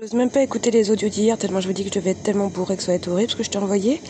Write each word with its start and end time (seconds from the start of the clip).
J'ose 0.00 0.14
même 0.14 0.30
pas 0.30 0.40
écouter 0.40 0.70
les 0.70 0.90
audios 0.90 1.10
d'hier 1.10 1.36
tellement 1.36 1.60
je 1.60 1.68
me 1.68 1.74
dis 1.74 1.84
que 1.84 1.90
je 1.90 1.98
devais 1.98 2.12
être 2.12 2.22
tellement 2.22 2.46
bourré 2.46 2.78
que 2.78 2.82
ça 2.82 2.92
va 2.92 2.96
être 2.96 3.08
horrible 3.08 3.30
ce 3.30 3.36
que 3.36 3.42
je 3.42 3.50
t'ai 3.50 3.58
envoyé. 3.58 4.00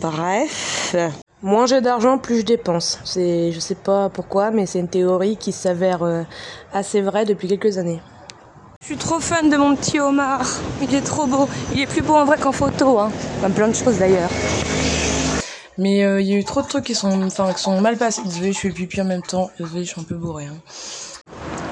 Bref. 0.00 0.96
Moins 1.42 1.66
j'ai 1.66 1.80
d'argent, 1.80 2.18
plus 2.18 2.40
je 2.40 2.44
dépense. 2.44 2.98
C'est, 3.04 3.52
je 3.52 3.60
sais 3.60 3.76
pas 3.76 4.08
pourquoi, 4.08 4.50
mais 4.50 4.66
c'est 4.66 4.80
une 4.80 4.88
théorie 4.88 5.36
qui 5.36 5.52
s'avère 5.52 6.02
euh, 6.02 6.22
assez 6.72 7.00
vraie 7.00 7.24
depuis 7.24 7.46
quelques 7.46 7.78
années. 7.78 8.00
Je 8.80 8.86
suis 8.86 8.96
trop 8.96 9.20
fan 9.20 9.48
de 9.48 9.56
mon 9.56 9.76
petit 9.76 10.00
homard. 10.00 10.44
Il 10.82 10.92
est 10.92 11.02
trop 11.02 11.26
beau. 11.26 11.48
Il 11.72 11.80
est 11.80 11.86
plus 11.86 12.02
beau 12.02 12.14
en 12.14 12.24
vrai 12.24 12.36
qu'en 12.36 12.50
photo. 12.50 12.98
Hein. 12.98 13.12
Enfin, 13.38 13.50
plein 13.50 13.68
de 13.68 13.74
choses 13.74 13.98
d'ailleurs. 13.98 14.30
Mais 15.78 16.04
euh, 16.04 16.20
il 16.20 16.26
y 16.26 16.34
a 16.34 16.36
eu 16.36 16.44
trop 16.44 16.62
de 16.62 16.66
trucs 16.66 16.84
qui 16.84 16.96
sont, 16.96 17.22
enfin, 17.22 17.52
qui 17.52 17.62
sont 17.62 17.80
mal 17.80 17.96
passés. 17.96 18.22
Désolé, 18.24 18.52
je 18.52 18.58
fais 18.58 18.70
pipi 18.70 19.00
en 19.00 19.04
même 19.04 19.22
temps. 19.22 19.50
Désolé, 19.60 19.84
je 19.84 19.90
suis 19.90 20.00
un 20.00 20.04
peu 20.04 20.16
bourré. 20.16 20.46
Hein. 20.46 20.58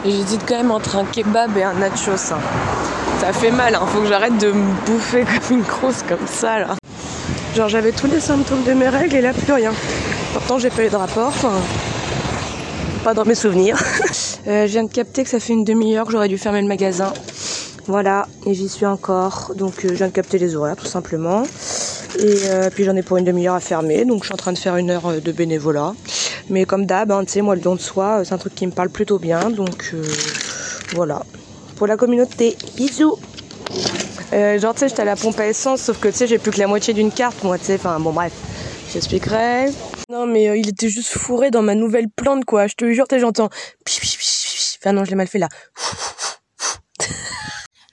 J'hésite 0.04 0.42
quand 0.46 0.56
même 0.56 0.70
entre 0.70 0.94
un 0.94 1.04
kebab 1.04 1.56
et 1.56 1.64
un 1.64 1.74
nachos. 1.74 2.32
Hein. 2.32 2.99
Ça 3.20 3.34
fait 3.34 3.50
mal, 3.50 3.74
hein. 3.74 3.82
faut 3.86 4.00
que 4.00 4.06
j'arrête 4.06 4.38
de 4.38 4.50
me 4.50 4.86
bouffer 4.86 5.24
comme 5.24 5.58
une 5.58 5.62
grosse 5.62 6.02
comme 6.08 6.26
ça 6.26 6.58
là. 6.58 6.76
Genre 7.54 7.68
j'avais 7.68 7.92
tous 7.92 8.06
les 8.06 8.18
symptômes 8.18 8.64
de 8.64 8.72
mes 8.72 8.88
règles 8.88 9.14
et 9.14 9.20
là 9.20 9.34
plus 9.34 9.52
rien. 9.52 9.72
Pourtant 10.32 10.58
j'ai 10.58 10.70
pas 10.70 10.86
eu 10.86 10.88
de 10.88 10.96
rapport, 10.96 11.28
enfin 11.28 11.52
pas 13.04 13.12
dans 13.12 13.26
mes 13.26 13.34
souvenirs. 13.34 13.78
Euh, 14.46 14.66
je 14.66 14.72
viens 14.72 14.84
de 14.84 14.90
capter 14.90 15.22
que 15.22 15.28
ça 15.28 15.38
fait 15.38 15.52
une 15.52 15.64
demi-heure 15.64 16.06
que 16.06 16.12
j'aurais 16.12 16.28
dû 16.28 16.38
fermer 16.38 16.62
le 16.62 16.66
magasin. 16.66 17.12
Voilà, 17.86 18.26
et 18.46 18.54
j'y 18.54 18.70
suis 18.70 18.86
encore. 18.86 19.52
Donc 19.54 19.84
euh, 19.84 19.88
je 19.90 19.94
viens 19.96 20.06
de 20.06 20.12
capter 20.12 20.38
les 20.38 20.56
horaires 20.56 20.76
tout 20.76 20.86
simplement. 20.86 21.42
Et 22.18 22.36
euh, 22.46 22.70
puis 22.70 22.84
j'en 22.84 22.96
ai 22.96 23.02
pour 23.02 23.18
une 23.18 23.26
demi-heure 23.26 23.54
à 23.54 23.60
fermer, 23.60 24.06
donc 24.06 24.22
je 24.22 24.28
suis 24.28 24.32
en 24.32 24.38
train 24.38 24.54
de 24.54 24.58
faire 24.58 24.76
une 24.76 24.88
heure 24.88 25.20
de 25.20 25.32
bénévolat. 25.32 25.92
Mais 26.48 26.64
comme 26.64 26.86
d'hab, 26.86 27.12
hein, 27.12 27.22
tu 27.26 27.32
sais, 27.32 27.42
moi 27.42 27.54
le 27.54 27.60
don 27.60 27.74
de 27.74 27.80
soi, 27.80 28.22
c'est 28.24 28.32
un 28.32 28.38
truc 28.38 28.54
qui 28.54 28.66
me 28.66 28.72
parle 28.72 28.88
plutôt 28.88 29.18
bien, 29.18 29.50
donc 29.50 29.94
voilà. 30.94 31.20
Pour 31.80 31.86
la 31.86 31.96
communauté, 31.96 32.58
bisous 32.76 33.16
genre, 34.58 34.74
tu 34.74 34.80
sais, 34.80 34.88
j'étais 34.90 35.00
à 35.00 35.06
la 35.06 35.16
pompe 35.16 35.40
à 35.40 35.46
essence, 35.46 35.80
sauf 35.80 35.98
que, 35.98 36.08
tu 36.08 36.14
sais, 36.14 36.26
j'ai 36.26 36.36
plus 36.36 36.50
que 36.50 36.58
la 36.58 36.66
moitié 36.66 36.92
d'une 36.92 37.10
carte, 37.10 37.42
moi, 37.42 37.56
tu 37.56 37.64
sais. 37.64 37.76
Enfin, 37.76 37.98
bon, 37.98 38.12
bref, 38.12 38.34
j'expliquerai. 38.92 39.70
Non, 40.10 40.26
mais 40.26 40.60
il 40.60 40.68
était 40.68 40.90
juste 40.90 41.16
fourré 41.16 41.50
dans 41.50 41.62
ma 41.62 41.74
nouvelle 41.74 42.10
plante, 42.14 42.44
quoi. 42.44 42.66
Je 42.66 42.74
te 42.74 42.92
jure, 42.92 43.08
tu 43.08 43.14
sais, 43.14 43.20
j'entends... 43.22 43.48
Enfin, 44.78 44.92
non, 44.92 45.06
je 45.06 45.10
l'ai 45.10 45.16
mal 45.16 45.26
fait, 45.26 45.38
là. 45.38 45.48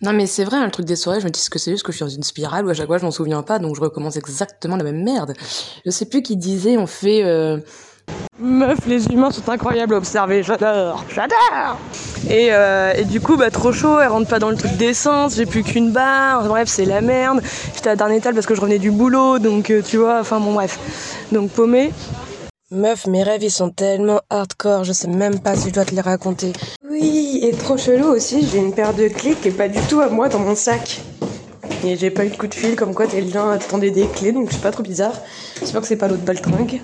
Non 0.01 0.11
mais 0.13 0.27
c'est 0.27 0.43
vrai, 0.43 0.63
le 0.63 0.69
truc 0.69 0.85
des 0.85 0.95
soirées, 0.97 1.21
je 1.21 1.25
me 1.25 1.31
dis 1.31 1.39
ce 1.39 1.49
que 1.49 1.57
c'est 1.57 1.71
juste 1.71 1.83
que 1.83 1.91
je 1.91 1.97
suis 1.97 2.05
dans 2.05 2.11
une 2.11 2.21
spirale 2.21 2.67
où 2.67 2.69
à 2.69 2.75
chaque 2.75 2.85
fois 2.85 2.99
je 2.99 3.03
m'en 3.03 3.09
souviens 3.09 3.41
pas, 3.41 3.57
donc 3.57 3.75
je 3.75 3.81
recommence 3.81 4.15
exactement 4.15 4.75
la 4.75 4.83
même 4.83 5.03
merde. 5.03 5.33
Je 5.85 5.89
sais 5.89 6.05
plus 6.05 6.21
qui 6.21 6.37
disait, 6.37 6.77
on 6.77 6.85
fait... 6.85 7.23
Euh... 7.23 7.57
Meuf, 8.37 8.85
les 8.85 9.07
humains 9.07 9.31
sont 9.31 9.49
incroyables 9.49 9.95
à 9.95 9.97
observer, 9.97 10.43
j'adore, 10.43 11.03
j'adore 11.09 11.79
et, 12.29 12.49
euh, 12.51 12.93
et, 12.95 13.05
du 13.05 13.21
coup, 13.21 13.37
bah 13.37 13.51
trop 13.51 13.71
chaud, 13.71 13.99
elle 13.99 14.09
rentre 14.09 14.27
pas 14.27 14.39
dans 14.39 14.49
le 14.49 14.57
truc 14.57 14.73
d'essence, 14.73 15.35
j'ai 15.35 15.45
plus 15.45 15.63
qu'une 15.63 15.91
barre, 15.91 16.45
bref, 16.47 16.67
c'est 16.67 16.85
la 16.85 17.01
merde. 17.01 17.41
J'étais 17.75 17.89
à 17.89 17.95
dernier 17.95 18.17
étage 18.17 18.33
parce 18.33 18.45
que 18.45 18.55
je 18.55 18.61
revenais 18.61 18.79
du 18.79 18.91
boulot, 18.91 19.39
donc 19.39 19.69
euh, 19.69 19.81
tu 19.81 19.97
vois, 19.97 20.19
enfin 20.19 20.39
bon, 20.39 20.53
bref. 20.53 20.77
Donc 21.31 21.51
paumé. 21.51 21.91
Meuf, 22.69 23.07
mes 23.07 23.23
rêves 23.23 23.43
ils 23.43 23.51
sont 23.51 23.69
tellement 23.69 24.19
hardcore, 24.29 24.83
je 24.83 24.91
sais 24.91 25.07
même 25.07 25.39
pas 25.39 25.55
si 25.55 25.69
je 25.69 25.73
dois 25.73 25.85
te 25.85 25.95
les 25.95 26.01
raconter. 26.01 26.51
Oui, 26.89 27.39
et 27.41 27.51
trop 27.51 27.77
chelou 27.77 28.07
aussi, 28.07 28.45
j'ai 28.45 28.57
une 28.57 28.73
paire 28.73 28.93
de 28.93 29.07
clés 29.07 29.35
qui 29.41 29.47
est 29.47 29.51
pas 29.51 29.69
du 29.69 29.79
tout 29.87 30.01
à 30.01 30.09
moi 30.09 30.27
dans 30.27 30.39
mon 30.39 30.53
sac. 30.53 30.99
Et 31.85 31.95
j'ai 31.95 32.09
pas 32.09 32.25
eu 32.25 32.29
de 32.29 32.35
coup 32.35 32.47
de 32.47 32.53
fil 32.53 32.75
comme 32.75 32.93
quoi 32.93 33.07
t'es 33.07 33.21
le 33.21 33.31
gens 33.31 33.49
attendaient 33.49 33.91
des 33.91 34.07
clés, 34.07 34.33
donc 34.33 34.49
c'est 34.51 34.61
pas 34.61 34.71
trop 34.71 34.83
bizarre. 34.83 35.13
J'espère 35.61 35.79
que 35.79 35.87
c'est 35.87 35.95
pas 35.95 36.09
l'autre 36.09 36.23
baltringue. 36.23 36.81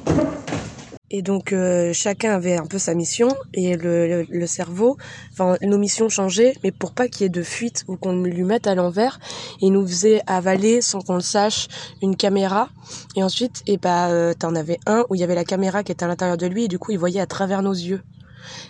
Et 1.16 1.22
donc 1.22 1.54
euh, 1.54 1.94
chacun 1.94 2.34
avait 2.34 2.58
un 2.58 2.66
peu 2.66 2.80
sa 2.80 2.96
mission 2.96 3.28
et 3.54 3.78
le, 3.78 4.24
le, 4.28 4.48
cerveau, 4.48 4.98
enfin 5.32 5.58
nos 5.62 5.78
missions 5.78 6.10
changeaient, 6.10 6.56
mais 6.64 6.72
pour 6.72 6.92
pas 6.92 7.08
qu'il 7.08 7.22
y 7.22 7.26
ait 7.28 7.30
de 7.30 7.44
fuite 7.44 7.84
ou 7.88 7.98
qu'on 7.98 8.24
lui 8.24 8.42
mette 8.42 8.66
à 8.66 8.74
l'envers, 8.74 9.20
il 9.62 9.74
nous 9.74 9.86
faisait 9.86 10.22
avaler 10.26 10.82
sans 10.82 11.02
qu'on 11.02 11.14
le 11.14 11.22
sache 11.22 11.68
une 12.02 12.16
caméra. 12.16 12.70
Et 13.16 13.22
ensuite, 13.22 13.62
et 13.68 13.74
eh 13.74 13.78
bah 13.78 14.08
euh, 14.08 14.34
t'en 14.34 14.56
avais 14.56 14.80
un 14.88 15.06
où 15.08 15.14
il 15.14 15.22
y 15.22 15.24
avait 15.24 15.36
la 15.36 15.44
caméra 15.44 15.84
qui 15.84 15.92
était 15.92 16.04
à 16.04 16.08
l'intérieur 16.08 16.36
de 16.36 16.48
lui 16.48 16.64
et 16.64 16.68
du 16.68 16.80
coup 16.80 16.92
il 16.92 16.98
voyait 16.98 17.22
à 17.22 17.28
travers 17.28 17.62
nos 17.62 17.74
yeux. 17.74 18.02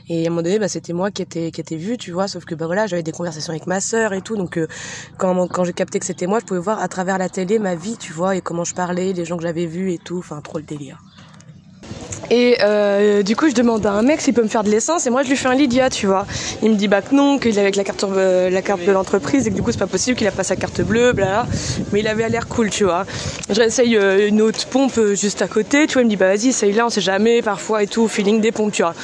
Et 0.09 0.25
à 0.25 0.27
un 0.27 0.29
moment 0.29 0.41
donné, 0.41 0.59
bah, 0.59 0.67
c'était 0.67 0.91
moi 0.91 1.11
qui 1.11 1.21
étais 1.21 1.49
qui 1.49 1.61
était 1.61 1.77
vu, 1.77 1.97
tu 1.97 2.11
vois. 2.11 2.27
Sauf 2.27 2.43
que 2.43 2.55
bah 2.55 2.65
voilà, 2.65 2.87
j'avais 2.87 3.03
des 3.03 3.13
conversations 3.13 3.51
avec 3.51 3.67
ma 3.67 3.79
sœur 3.79 4.11
et 4.11 4.21
tout, 4.21 4.35
donc 4.35 4.57
euh, 4.57 4.67
quand 5.17 5.47
quand 5.47 5.63
j'ai 5.63 5.71
capté 5.71 5.97
que 5.97 6.05
c'était 6.05 6.27
moi, 6.27 6.39
je 6.39 6.45
pouvais 6.45 6.59
voir 6.59 6.81
à 6.81 6.89
travers 6.89 7.17
la 7.17 7.29
télé 7.29 7.57
ma 7.57 7.75
vie, 7.75 7.95
tu 7.97 8.11
vois, 8.11 8.35
et 8.35 8.41
comment 8.41 8.65
je 8.65 8.75
parlais, 8.75 9.13
les 9.13 9.23
gens 9.23 9.37
que 9.37 9.43
j'avais 9.43 9.65
vus 9.65 9.93
et 9.93 9.97
tout. 9.97 10.17
Enfin, 10.17 10.41
trop 10.41 10.57
le 10.57 10.65
délire. 10.65 10.99
Et 12.29 12.57
euh, 12.61 13.23
du 13.23 13.35
coup, 13.35 13.49
je 13.49 13.53
demande 13.53 13.85
à 13.85 13.91
un 13.91 14.01
mec 14.01 14.21
s'il 14.21 14.33
peut 14.33 14.43
me 14.43 14.47
faire 14.47 14.63
de 14.63 14.69
l'essence 14.69 15.05
et 15.07 15.09
moi 15.09 15.23
je 15.23 15.29
lui 15.29 15.35
fais 15.35 15.47
un 15.47 15.55
Lydia, 15.55 15.89
tu 15.89 16.07
vois. 16.07 16.25
Il 16.61 16.71
me 16.71 16.75
dit 16.75 16.87
bah 16.87 17.01
que 17.01 17.13
non, 17.13 17.37
qu'il 17.37 17.57
avait 17.59 17.71
la 17.71 17.83
carte, 17.83 18.03
euh, 18.03 18.49
la 18.49 18.61
carte 18.61 18.85
de 18.85 18.91
l'entreprise 18.91 19.47
et 19.47 19.51
que 19.51 19.55
du 19.55 19.61
coup 19.61 19.71
c'est 19.71 19.79
pas 19.79 19.87
possible, 19.87 20.17
qu'il 20.17 20.27
a 20.27 20.31
pas 20.31 20.43
sa 20.43 20.55
carte 20.55 20.81
bleue, 20.81 21.13
bla. 21.13 21.45
Mais 21.91 21.99
il 21.99 22.07
avait 22.07 22.27
l'air 22.29 22.47
cool, 22.47 22.69
tu 22.69 22.85
vois. 22.85 23.05
J'essaye 23.49 23.97
euh, 23.97 24.27
une 24.27 24.41
autre 24.41 24.65
pompe 24.67 24.99
juste 25.13 25.41
à 25.41 25.47
côté, 25.47 25.87
tu 25.87 25.93
vois. 25.93 26.01
Il 26.01 26.05
me 26.05 26.09
dit 26.09 26.15
bah 26.15 26.27
vas-y, 26.27 26.49
essaye 26.49 26.73
là, 26.73 26.85
on 26.85 26.89
sait 26.89 27.01
jamais, 27.01 27.41
parfois 27.41 27.83
et 27.83 27.87
tout, 27.87 28.07
feeling 28.07 28.41
des 28.41 28.51
pompes, 28.51 28.71
tu 28.71 28.83
vois. 28.83 28.95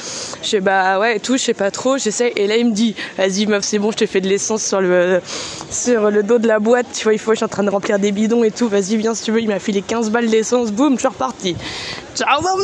Je 0.42 0.48
sais 0.48 0.60
bah 0.60 0.98
ouais 0.98 1.16
et 1.16 1.20
tout, 1.20 1.36
je 1.36 1.42
sais 1.42 1.54
pas 1.54 1.70
trop, 1.70 1.98
j'essaye. 1.98 2.32
Et 2.36 2.46
là 2.46 2.56
il 2.56 2.66
me 2.66 2.72
dit 2.72 2.94
vas-y 3.18 3.46
meuf, 3.46 3.64
c'est 3.64 3.78
bon, 3.78 3.90
je 3.90 3.98
te 3.98 4.06
fais 4.06 4.20
de 4.20 4.28
l'essence 4.28 4.64
sur 4.64 4.80
le 4.80 5.20
sur 5.70 6.10
le 6.10 6.22
dos 6.22 6.38
de 6.38 6.48
la 6.48 6.58
boîte, 6.58 6.86
tu 6.94 7.04
vois. 7.04 7.12
Il 7.12 7.18
faut, 7.18 7.32
je 7.32 7.36
suis 7.36 7.44
en 7.44 7.48
train 7.48 7.64
de 7.64 7.70
remplir 7.70 7.98
des 7.98 8.12
bidons 8.12 8.44
et 8.44 8.50
tout. 8.50 8.68
Vas-y 8.68 8.96
viens 8.96 9.14
si 9.14 9.24
tu 9.24 9.32
veux. 9.32 9.40
Il 9.40 9.48
m'a 9.48 9.58
filé 9.58 9.82
15 9.82 10.10
balles 10.10 10.28
d'essence, 10.28 10.72
boum, 10.72 10.94
je 10.94 11.00
suis 11.00 11.08
reparti. 11.08 11.56
Cháo 12.14 12.40
bông 12.40 12.60